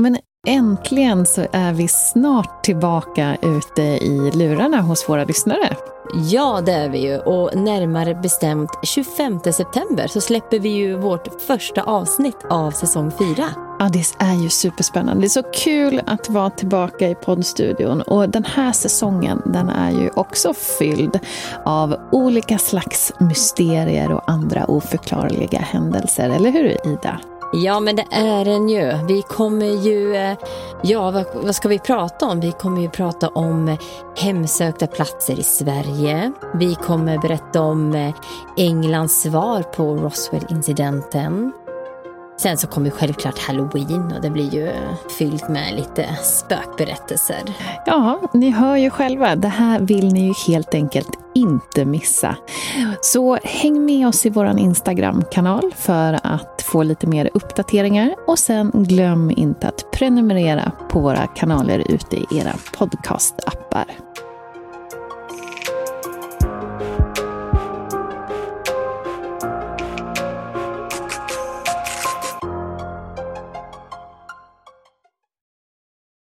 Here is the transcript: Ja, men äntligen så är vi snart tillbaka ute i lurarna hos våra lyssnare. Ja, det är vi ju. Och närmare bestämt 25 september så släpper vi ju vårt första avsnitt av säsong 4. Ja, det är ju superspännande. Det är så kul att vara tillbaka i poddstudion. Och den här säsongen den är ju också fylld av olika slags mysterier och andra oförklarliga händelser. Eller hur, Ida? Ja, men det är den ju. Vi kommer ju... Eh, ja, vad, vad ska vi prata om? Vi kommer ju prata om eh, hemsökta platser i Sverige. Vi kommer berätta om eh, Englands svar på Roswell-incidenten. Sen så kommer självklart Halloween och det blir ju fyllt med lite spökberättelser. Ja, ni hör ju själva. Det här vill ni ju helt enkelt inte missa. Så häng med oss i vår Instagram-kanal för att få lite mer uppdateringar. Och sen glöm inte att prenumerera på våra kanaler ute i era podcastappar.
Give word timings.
Ja, 0.00 0.02
men 0.02 0.18
äntligen 0.46 1.26
så 1.26 1.46
är 1.52 1.72
vi 1.72 1.88
snart 1.88 2.64
tillbaka 2.64 3.36
ute 3.42 3.82
i 3.82 4.30
lurarna 4.34 4.80
hos 4.80 5.08
våra 5.08 5.24
lyssnare. 5.24 5.76
Ja, 6.14 6.60
det 6.66 6.72
är 6.72 6.88
vi 6.88 6.98
ju. 6.98 7.18
Och 7.18 7.56
närmare 7.56 8.14
bestämt 8.14 8.70
25 8.82 9.40
september 9.40 10.06
så 10.06 10.20
släpper 10.20 10.58
vi 10.58 10.68
ju 10.68 10.96
vårt 10.96 11.42
första 11.42 11.82
avsnitt 11.82 12.36
av 12.50 12.70
säsong 12.70 13.10
4. 13.18 13.44
Ja, 13.78 13.88
det 13.92 14.04
är 14.18 14.42
ju 14.42 14.48
superspännande. 14.48 15.22
Det 15.22 15.26
är 15.26 15.28
så 15.28 15.42
kul 15.42 16.02
att 16.06 16.28
vara 16.28 16.50
tillbaka 16.50 17.08
i 17.08 17.14
poddstudion. 17.14 18.02
Och 18.02 18.28
den 18.28 18.44
här 18.44 18.72
säsongen 18.72 19.42
den 19.46 19.68
är 19.68 19.90
ju 19.90 20.10
också 20.10 20.54
fylld 20.78 21.18
av 21.64 21.96
olika 22.12 22.58
slags 22.58 23.12
mysterier 23.18 24.12
och 24.12 24.30
andra 24.30 24.64
oförklarliga 24.64 25.58
händelser. 25.58 26.30
Eller 26.30 26.50
hur, 26.50 26.86
Ida? 26.92 27.20
Ja, 27.52 27.80
men 27.80 27.96
det 27.96 28.06
är 28.10 28.44
den 28.44 28.68
ju. 28.68 28.92
Vi 29.08 29.22
kommer 29.22 29.66
ju... 29.66 30.16
Eh, 30.16 30.36
ja, 30.82 31.10
vad, 31.10 31.24
vad 31.34 31.54
ska 31.54 31.68
vi 31.68 31.78
prata 31.78 32.26
om? 32.26 32.40
Vi 32.40 32.52
kommer 32.52 32.80
ju 32.80 32.88
prata 32.88 33.28
om 33.28 33.68
eh, 33.68 33.78
hemsökta 34.16 34.86
platser 34.86 35.40
i 35.40 35.42
Sverige. 35.42 36.32
Vi 36.54 36.74
kommer 36.74 37.18
berätta 37.18 37.62
om 37.62 37.94
eh, 37.94 38.14
Englands 38.56 39.22
svar 39.22 39.62
på 39.62 39.96
Roswell-incidenten. 39.96 41.52
Sen 42.40 42.56
så 42.56 42.66
kommer 42.66 42.90
självklart 42.90 43.38
Halloween 43.38 44.12
och 44.16 44.22
det 44.22 44.30
blir 44.30 44.54
ju 44.54 44.72
fyllt 45.18 45.48
med 45.48 45.74
lite 45.74 46.16
spökberättelser. 46.22 47.42
Ja, 47.86 48.20
ni 48.32 48.50
hör 48.50 48.76
ju 48.76 48.90
själva. 48.90 49.36
Det 49.36 49.48
här 49.48 49.80
vill 49.80 50.12
ni 50.12 50.26
ju 50.26 50.32
helt 50.46 50.74
enkelt 50.74 51.18
inte 51.34 51.84
missa. 51.84 52.36
Så 53.00 53.38
häng 53.44 53.84
med 53.84 54.08
oss 54.08 54.26
i 54.26 54.30
vår 54.30 54.58
Instagram-kanal 54.58 55.72
för 55.76 56.20
att 56.22 56.59
få 56.70 56.82
lite 56.82 57.06
mer 57.06 57.30
uppdateringar. 57.34 58.14
Och 58.26 58.38
sen 58.38 58.70
glöm 58.74 59.30
inte 59.30 59.68
att 59.68 59.90
prenumerera 59.92 60.72
på 60.90 61.00
våra 61.00 61.26
kanaler 61.26 61.84
ute 61.88 62.16
i 62.16 62.26
era 62.32 62.52
podcastappar. 62.78 64.09